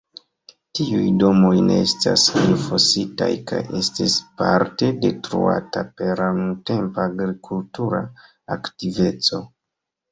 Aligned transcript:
Tiuj 0.77 1.03
domoj 1.23 1.51
ne 1.67 1.75
estas 1.87 2.23
elfositaj 2.45 3.29
kaj 3.53 3.59
estis 3.81 4.17
parte 4.41 4.91
detruata 5.05 5.85
per 6.01 6.25
la 6.25 6.33
nuntempa 6.43 7.07
agrikultura 7.13 8.03
aktiveco. 8.61 9.47